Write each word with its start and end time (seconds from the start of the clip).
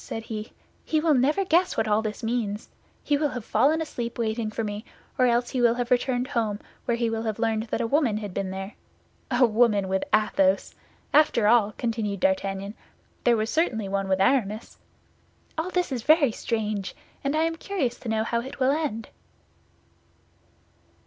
said 0.03 0.23
he; 0.23 0.51
"he 0.83 0.99
will 0.99 1.13
never 1.13 1.45
guess 1.45 1.77
what 1.77 1.87
all 1.87 2.01
this 2.01 2.23
means. 2.23 2.69
He 3.03 3.17
will 3.17 3.27
have 3.29 3.45
fallen 3.45 3.81
asleep 3.83 4.17
waiting 4.17 4.49
for 4.49 4.63
me, 4.63 4.83
or 5.15 5.27
else 5.27 5.51
he 5.51 5.61
will 5.61 5.75
have 5.75 5.91
returned 5.91 6.29
home, 6.29 6.59
where 6.85 6.97
he 6.97 7.07
will 7.07 7.21
have 7.21 7.37
learned 7.37 7.67
that 7.67 7.81
a 7.81 7.85
woman 7.85 8.17
had 8.17 8.33
been 8.33 8.49
there. 8.49 8.73
A 9.29 9.45
woman 9.45 9.87
with 9.87 10.03
Athos! 10.11 10.73
After 11.13 11.47
all," 11.47 11.73
continued 11.77 12.19
D'Artagnan, 12.19 12.73
"there 13.25 13.37
was 13.37 13.51
certainly 13.51 13.87
one 13.87 14.09
with 14.09 14.19
Aramis. 14.19 14.79
All 15.55 15.69
this 15.69 15.91
is 15.91 16.01
very 16.01 16.31
strange; 16.31 16.95
and 17.23 17.35
I 17.35 17.43
am 17.43 17.55
curious 17.55 17.99
to 17.99 18.09
know 18.09 18.23
how 18.23 18.41
it 18.41 18.59
will 18.59 18.71
end." 18.71 19.09